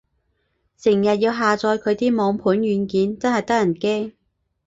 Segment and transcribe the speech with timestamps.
[0.79, 4.13] 成日要下載佢啲網盤軟件，真係得人驚